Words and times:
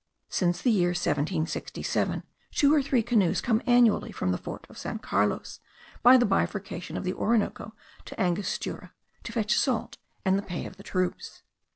Since 0.29 0.63
the 0.63 0.71
year 0.71 0.93
1767, 0.97 2.23
two 2.53 2.73
or 2.73 2.81
three 2.81 3.03
canoes 3.03 3.39
come 3.39 3.61
annually 3.67 4.11
from 4.11 4.31
the 4.31 4.39
fort 4.39 4.65
of 4.67 4.79
San 4.79 4.97
Carlos, 4.97 5.59
by 6.01 6.17
the 6.17 6.25
bifurcation 6.25 6.97
of 6.97 7.03
the 7.03 7.13
Orinoco 7.13 7.75
to 8.05 8.19
Angostura, 8.19 8.93
to 9.23 9.31
fetch 9.31 9.55
salt 9.55 9.97
and 10.25 10.39
the 10.39 10.41
pay 10.41 10.65
of 10.65 10.77
the 10.77 10.81
troops. 10.83 11.43